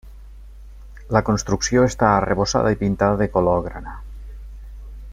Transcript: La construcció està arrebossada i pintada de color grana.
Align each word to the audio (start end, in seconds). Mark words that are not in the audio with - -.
La 1.17 1.21
construcció 1.27 1.83
està 1.89 2.07
arrebossada 2.13 2.73
i 2.77 2.81
pintada 2.83 3.23
de 3.23 3.31
color 3.37 3.63
grana. 3.71 3.95